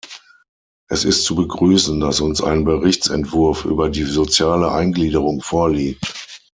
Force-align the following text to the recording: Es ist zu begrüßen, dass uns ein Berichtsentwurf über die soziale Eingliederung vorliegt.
Es 0.89 1.05
ist 1.05 1.25
zu 1.25 1.35
begrüßen, 1.35 1.99
dass 1.99 2.21
uns 2.21 2.41
ein 2.41 2.63
Berichtsentwurf 2.63 3.65
über 3.65 3.87
die 3.87 4.01
soziale 4.05 4.71
Eingliederung 4.71 5.41
vorliegt. 5.43 6.41